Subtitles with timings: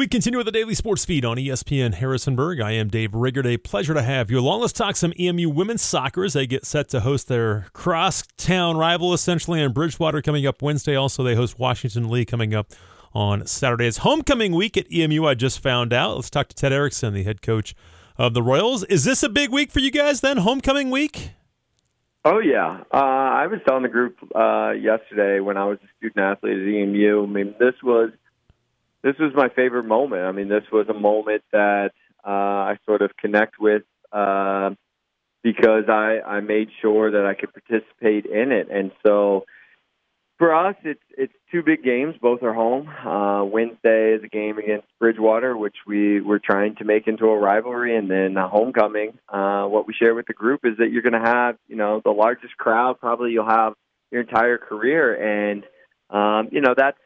[0.00, 2.58] We continue with the daily sports feed on ESPN Harrisonburg.
[2.58, 3.44] I am Dave Riggert.
[3.44, 4.62] A pleasure to have you along.
[4.62, 9.12] Let's talk some EMU women's soccer as they get set to host their cross-town rival,
[9.12, 10.96] essentially, in Bridgewater coming up Wednesday.
[10.96, 12.72] Also, they host Washington Lee coming up
[13.12, 13.88] on Saturday.
[13.88, 16.16] It's homecoming week at EMU, I just found out.
[16.16, 17.74] Let's talk to Ted Erickson, the head coach
[18.16, 18.84] of the Royals.
[18.84, 21.32] Is this a big week for you guys then, homecoming week?
[22.24, 26.24] Oh yeah, uh, I was telling the group uh, yesterday when I was a student
[26.24, 27.22] athlete at EMU.
[27.22, 28.12] I mean, this was
[29.02, 30.22] this was my favorite moment.
[30.22, 31.92] I mean, this was a moment that
[32.26, 33.82] uh, I sort of connect with
[34.12, 34.70] uh,
[35.42, 39.44] because I I made sure that I could participate in it, and so
[40.40, 42.14] for us, it's it's two big games.
[42.20, 42.88] Both are home.
[42.88, 47.38] Uh, Wednesday is a game against Bridgewater, which we we're trying to make into a
[47.38, 49.18] rivalry, and then a homecoming.
[49.28, 52.00] Uh, what we share with the group is that you're going to have you know
[52.02, 53.74] the largest crowd probably you'll have
[54.10, 55.14] your entire career,
[55.52, 55.64] and
[56.08, 56.98] um, you know that's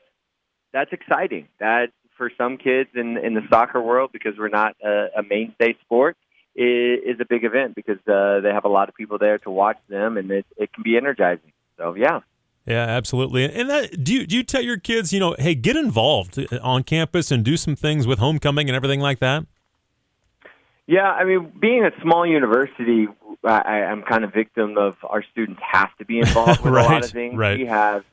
[0.75, 1.49] that's exciting.
[1.61, 1.87] That
[2.19, 6.19] for some kids in in the soccer world, because we're not a, a mainstay sport,
[6.55, 9.51] is, is a big event because uh, they have a lot of people there to
[9.51, 11.53] watch them, and it, it can be energizing.
[11.79, 12.21] So yeah.
[12.67, 13.45] Yeah, absolutely.
[13.45, 16.83] And that do you do you tell your kids, you know, hey, get involved on
[16.83, 19.47] campus and do some things with homecoming and everything like that?
[20.87, 23.07] Yeah, I mean, being a small university,
[23.43, 26.89] I, I'm kind of victim of our students have to be involved with right, a
[26.89, 27.37] lot of things.
[27.37, 27.59] Right.
[27.59, 28.05] We have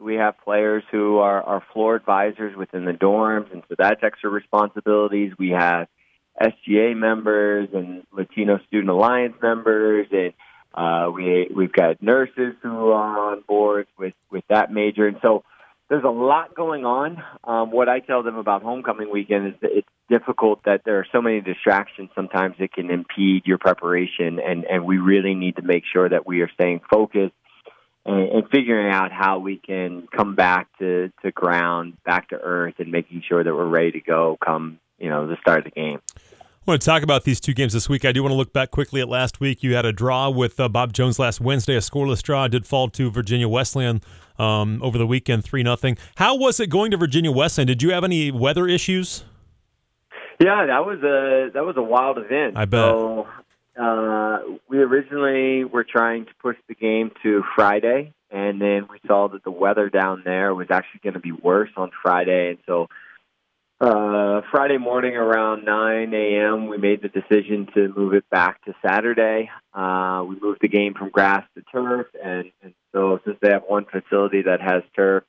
[0.00, 4.30] we have players who are, are floor advisors within the dorms, and so that's extra
[4.30, 5.32] responsibilities.
[5.38, 5.88] We have
[6.40, 10.32] SGA members and Latino Student Alliance members, and
[10.74, 15.44] uh, we we've got nurses who are on board with with that major, and so
[15.88, 17.22] there's a lot going on.
[17.42, 21.06] Um, what I tell them about homecoming weekend is that it's difficult that there are
[21.12, 22.10] so many distractions.
[22.14, 26.26] Sometimes it can impede your preparation, and and we really need to make sure that
[26.26, 27.34] we are staying focused
[28.06, 32.74] and, and figuring out how we can come back to to ground, back to earth,
[32.78, 35.70] and making sure that we're ready to go come you know the start of the
[35.70, 36.00] game.
[36.16, 38.04] I want to talk about these two games this week.
[38.04, 39.62] I do want to look back quickly at last week.
[39.62, 42.44] You had a draw with uh, Bob Jones last Wednesday, a scoreless draw.
[42.44, 44.02] It did fall to Virginia Wesleyan
[44.38, 45.96] um, over the weekend, three nothing.
[46.16, 47.66] How was it going to Virginia Wesleyan?
[47.66, 49.24] Did you have any weather issues?
[50.38, 52.56] Yeah, that was a that was a wild event.
[52.56, 52.80] I bet.
[52.80, 53.26] So,
[53.80, 59.28] uh, we originally were trying to push the game to Friday, and then we saw
[59.28, 62.88] that the weather down there was actually going to be worse on Friday, and so
[63.80, 68.74] uh, Friday morning around 9 a.m., we made the decision to move it back to
[68.86, 69.48] Saturday.
[69.72, 73.62] Uh, we moved the game from grass to turf, and, and so since they have
[73.66, 75.24] one facility that has turf,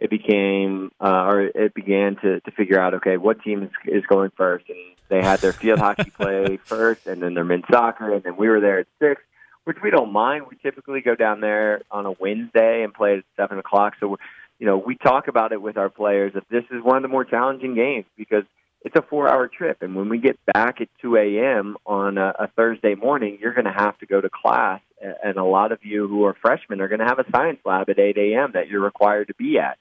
[0.00, 4.06] it became uh, or it began to, to figure out okay what team is, is
[4.06, 4.78] going first, and
[5.08, 8.48] they had their field hockey play first, and then their men's soccer, and then we
[8.48, 9.22] were there at six,
[9.64, 10.46] which we don't mind.
[10.50, 14.08] We typically go down there on a Wednesday and play at seven o'clock, so.
[14.08, 14.16] We're,
[14.60, 17.08] you know, we talk about it with our players that this is one of the
[17.08, 18.44] more challenging games because
[18.82, 19.82] it's a four hour trip.
[19.82, 21.76] And when we get back at 2 a.m.
[21.86, 24.80] on a, a Thursday morning, you're going to have to go to class.
[25.00, 27.88] And a lot of you who are freshmen are going to have a science lab
[27.88, 28.52] at 8 a.m.
[28.52, 29.78] that you're required to be at.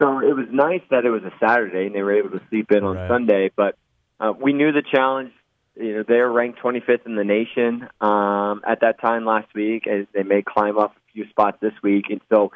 [0.00, 2.72] So it was nice that it was a Saturday and they were able to sleep
[2.72, 3.08] in on Right.
[3.08, 3.50] Sunday.
[3.54, 3.76] But
[4.18, 5.32] uh, we knew the challenge.
[5.76, 10.06] You know, they're ranked 25th in the nation um, at that time last week, and
[10.12, 12.06] they may climb up a few spots this week.
[12.10, 12.50] And so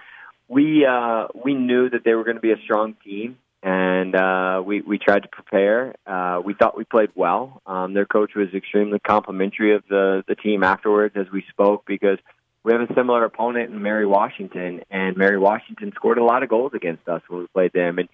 [0.48, 4.62] we uh, we knew that they were going to be a strong team, and uh,
[4.64, 5.94] we we tried to prepare.
[6.06, 7.62] Uh, we thought we played well.
[7.66, 12.18] Um, their coach was extremely complimentary of the the team afterwards as we spoke because
[12.64, 16.48] we have a similar opponent in Mary Washington, and Mary Washington scored a lot of
[16.48, 18.08] goals against us when we played them, and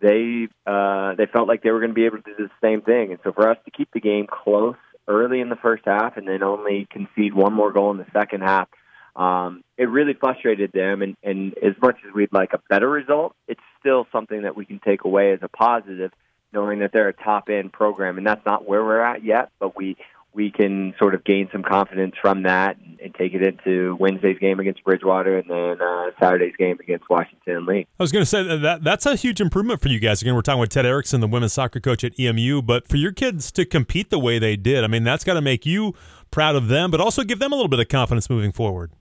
[0.00, 2.80] they uh, they felt like they were going to be able to do the same
[2.80, 3.10] thing.
[3.10, 6.26] And so for us to keep the game close early in the first half and
[6.26, 8.68] then only concede one more goal in the second half
[9.16, 11.02] um, it really frustrated them.
[11.02, 14.64] And, and as much as we'd like a better result, it's still something that we
[14.64, 16.12] can take away as a positive,
[16.52, 18.18] knowing that they're a top end program.
[18.18, 19.96] And that's not where we're at yet, but we
[20.32, 24.38] we can sort of gain some confidence from that and, and take it into Wednesday's
[24.38, 27.86] game against Bridgewater and then uh, Saturday's game against Washington Lee.
[27.98, 30.22] I was going to say that- that that's a huge improvement for you guys.
[30.22, 33.12] Again, we're talking with Ted Erickson, the women's soccer coach at EMU, but for your
[33.12, 35.94] kids to compete the way they did, I mean, that's got to make you
[36.30, 38.92] proud of them, but also give them a little bit of confidence moving forward.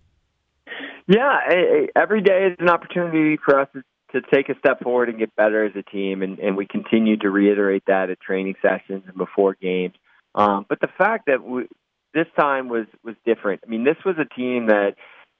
[1.07, 1.39] Yeah,
[1.95, 5.35] every day is an opportunity for us to to take a step forward and get
[5.35, 9.15] better as a team, and, and we continue to reiterate that at training sessions and
[9.15, 9.93] before games.
[10.35, 11.67] Um, but the fact that we,
[12.13, 13.61] this time was was different.
[13.65, 14.95] I mean, this was a team that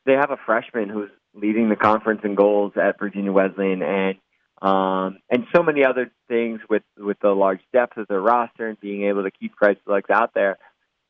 [0.06, 4.18] they have a freshman who's leading the conference in goals at Virginia Wesleyan, and
[4.62, 8.80] um, and so many other things with with the large depth of their roster and
[8.80, 10.58] being able to keep Christ Selects out there.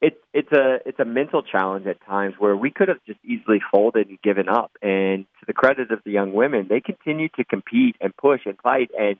[0.01, 3.59] It's it's a it's a mental challenge at times where we could have just easily
[3.71, 4.71] folded and given up.
[4.81, 8.57] And to the credit of the young women, they continue to compete and push and
[8.61, 8.91] fight.
[8.97, 9.17] And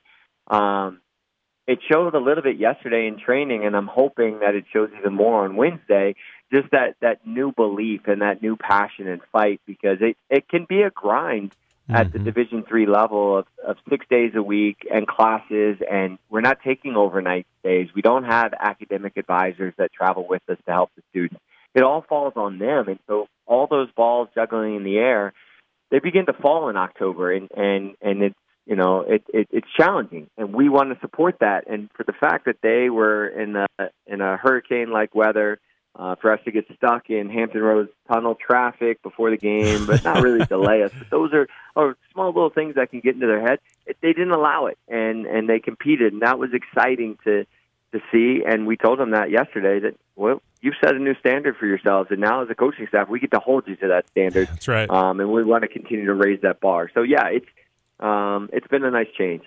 [0.47, 1.01] um,
[1.69, 5.13] it showed a little bit yesterday in training, and I'm hoping that it shows even
[5.13, 6.16] more on Wednesday.
[6.51, 10.66] Just that that new belief and that new passion and fight because it it can
[10.68, 11.54] be a grind
[11.88, 12.18] at mm-hmm.
[12.18, 16.57] the Division three level of, of six days a week and classes, and we're not
[16.66, 17.89] taking overnight stays.
[17.95, 21.39] We don't have academic advisors that travel with us to help the students.
[21.75, 25.33] It all falls on them, and so all those balls juggling in the air,
[25.92, 28.36] they begin to fall in October, and and and it's
[28.69, 31.66] you know it, it it's challenging, and we want to support that.
[31.68, 33.68] And for the fact that they were in a
[34.06, 35.60] in a hurricane like weather
[35.95, 40.04] uh, for us to get stuck in Hampton Roads tunnel traffic before the game, but
[40.04, 40.92] not really delay us.
[40.98, 43.60] But those are, are small little things that can get into their head.
[43.88, 47.45] It, they didn't allow it, and and they competed, and that was exciting to
[47.92, 48.44] to see.
[48.48, 52.12] And we told them that yesterday that well, you've set a new standard for yourselves,
[52.12, 54.48] and now as a coaching staff, we get to hold you to that standard.
[54.48, 54.88] That's right.
[54.89, 56.92] Um, and we want to continue to raise that bar.
[56.94, 57.48] So yeah, it's
[58.00, 59.44] um, it's been a nice change.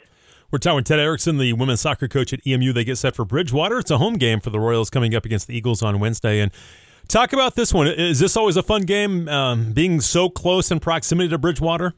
[0.51, 2.75] We're talking with Ted Erickson, the women's soccer coach at EMU.
[2.75, 3.79] They get set for Bridgewater.
[3.79, 6.41] It's a home game for the Royals coming up against the Eagles on Wednesday.
[6.41, 6.53] And
[7.09, 7.87] talk about this one.
[7.87, 11.95] Is this always a fun game, um, being so close in proximity to Bridgewater?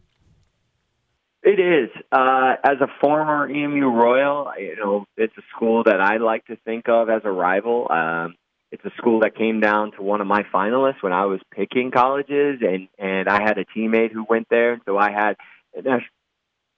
[1.43, 1.91] It is.
[2.13, 6.57] Uh, as a former EMU Royal, you know, it's a school that I like to
[6.65, 7.91] think of as a rival.
[7.91, 8.37] Um,
[8.71, 11.91] it's a school that came down to one of my finalists when I was picking
[11.91, 15.37] colleges, and and I had a teammate who went there, so I had
[15.75, 16.01] an,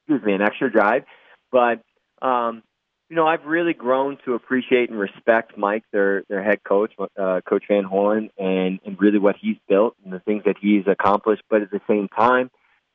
[0.07, 1.05] excuse me an extra drive.
[1.51, 1.81] But
[2.23, 2.63] um,
[3.09, 7.41] you know, I've really grown to appreciate and respect Mike, their their head coach, uh,
[7.49, 11.43] Coach Van Horn, and and really what he's built and the things that he's accomplished.
[11.49, 12.51] But at the same time,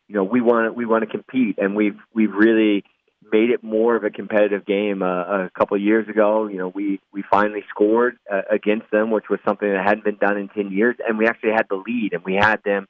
[0.07, 2.83] you know, we want we want to compete, and we've we've really
[3.31, 5.01] made it more of a competitive game.
[5.01, 9.11] Uh, a couple of years ago, you know, we we finally scored uh, against them,
[9.11, 11.75] which was something that hadn't been done in ten years, and we actually had the
[11.75, 12.87] lead, and we had them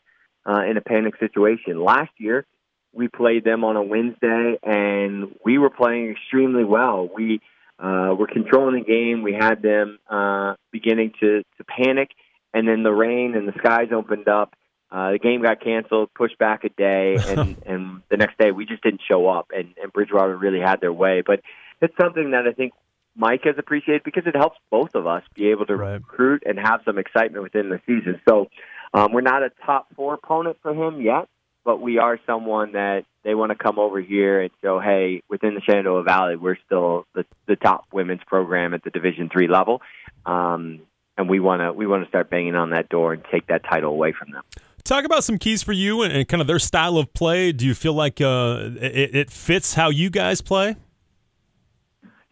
[0.50, 1.84] uh, in a panic situation.
[1.84, 2.46] Last year,
[2.94, 7.10] we played them on a Wednesday, and we were playing extremely well.
[7.14, 7.42] We
[7.80, 9.24] uh, were controlling the game.
[9.24, 12.10] We had them uh, beginning to, to panic,
[12.54, 14.54] and then the rain and the skies opened up.
[14.92, 18.66] Uh, the game got canceled, pushed back a day, and, and the next day we
[18.66, 21.24] just didn't show up, and, and Bridgewater really had their way.
[21.26, 21.42] But
[21.82, 22.74] it's something that I think
[23.16, 25.94] Mike has appreciated because it helps both of us be able to right.
[25.94, 28.22] recruit and have some excitement within the season.
[28.28, 28.50] So
[28.94, 31.28] um, we're not a top four opponent for him yet,
[31.64, 35.54] but we are someone that they want to come over here and show, hey, within
[35.54, 39.82] the Shenandoah Valley, we're still the, the top women's program at the Division three level,
[40.26, 40.82] um,
[41.18, 43.64] and we want to we want to start banging on that door and take that
[43.64, 44.44] title away from them.
[44.84, 47.52] Talk about some keys for you and, and kind of their style of play.
[47.52, 50.76] Do you feel like uh, it, it fits how you guys play?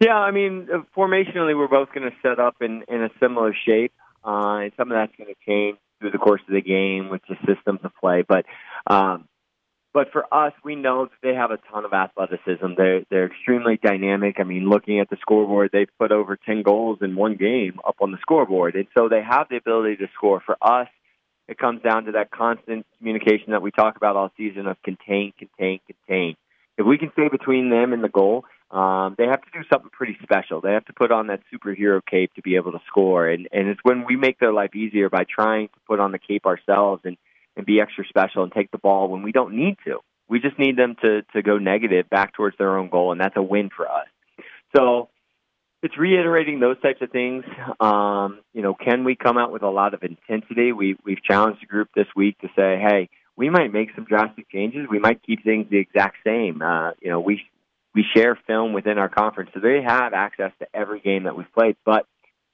[0.00, 3.54] Yeah, I mean, uh, formationally, we're both going to set up in, in a similar
[3.54, 3.92] shape,
[4.24, 7.22] uh, and some of that's going to change through the course of the game with
[7.28, 8.24] the systems of play.
[8.26, 8.46] But
[8.86, 9.28] um,
[9.92, 12.74] but for us, we know that they have a ton of athleticism.
[12.76, 14.36] They're they're extremely dynamic.
[14.38, 17.96] I mean, looking at the scoreboard, they've put over ten goals in one game up
[18.00, 20.40] on the scoreboard, and so they have the ability to score.
[20.44, 20.88] For us,
[21.48, 25.32] it comes down to that constant communication that we talk about all season of contain,
[25.36, 26.36] contain, contain.
[26.78, 29.90] If we can stay between them and the goal, um, they have to do something
[29.90, 30.60] pretty special.
[30.60, 33.68] They have to put on that superhero cape to be able to score, and and
[33.68, 37.02] it's when we make their life easier by trying to put on the cape ourselves
[37.04, 37.16] and
[37.56, 39.98] and be extra special and take the ball when we don't need to.
[40.28, 43.36] We just need them to to go negative back towards their own goal, and that's
[43.36, 44.06] a win for us.
[44.76, 45.08] So
[45.82, 47.44] it's reiterating those types of things.
[47.80, 50.72] Um, you know, can we come out with a lot of intensity?
[50.72, 54.48] We we've challenged the group this week to say, hey, we might make some drastic
[54.50, 54.86] changes.
[54.88, 56.62] We might keep things the exact same.
[56.62, 57.42] Uh, you know, we
[57.94, 61.52] we share film within our conference, so they have access to every game that we've
[61.52, 62.06] played, but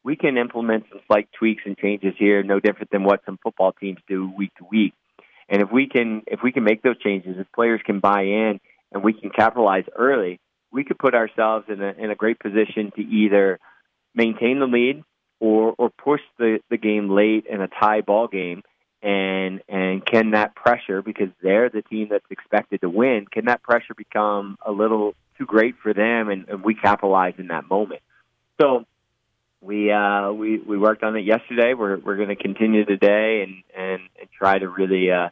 [0.02, 3.72] we can implement some slight tweaks and changes here, no different than what some football
[3.72, 4.94] teams do week to week.
[5.48, 8.60] And if we can if we can make those changes, if players can buy in
[8.92, 10.40] and we can capitalize early,
[10.72, 13.58] we could put ourselves in a in a great position to either
[14.14, 15.02] maintain the lead
[15.40, 18.62] or or push the, the game late in a tie ball game
[19.02, 23.62] and and can that pressure because they're the team that's expected to win, can that
[23.62, 28.00] pressure become a little too great for them and, and we capitalized in that moment.
[28.60, 28.84] So
[29.60, 31.74] we uh, we we worked on it yesterday.
[31.74, 35.28] We're we're going to continue today and, and and try to really uh,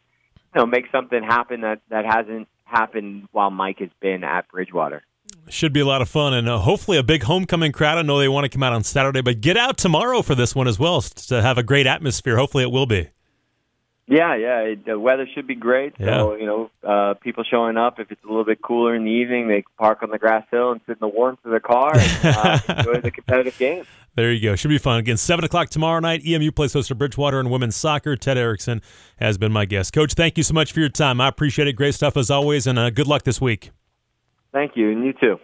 [0.53, 5.03] you know make something happen that that hasn't happened while Mike has been at Bridgewater.
[5.47, 7.97] Should be a lot of fun and uh, hopefully a big homecoming crowd.
[7.97, 10.55] I know they want to come out on Saturday, but get out tomorrow for this
[10.55, 12.37] one as well to have a great atmosphere.
[12.37, 13.09] Hopefully, it will be.
[14.07, 14.59] Yeah, yeah.
[14.59, 15.93] It, the weather should be great.
[15.99, 16.35] Yeah.
[16.35, 17.04] You know, uh,
[17.35, 17.99] people showing up.
[17.99, 20.71] If it's a little bit cooler in the evening, they park on the grass hill
[20.71, 23.83] and sit in the warmth of their car and uh, enjoy the competitive game.
[24.15, 24.55] There you go.
[24.55, 24.99] Should be fun.
[24.99, 26.25] Again, seven o'clock tomorrow night.
[26.25, 28.15] EMU plays host to Bridgewater and women's soccer.
[28.15, 28.81] Ted Erickson
[29.17, 29.91] has been my guest.
[29.91, 31.19] Coach, thank you so much for your time.
[31.19, 31.73] I appreciate it.
[31.73, 33.71] Great stuff as always, and uh, good luck this week.
[34.53, 35.37] Thank you, and you too.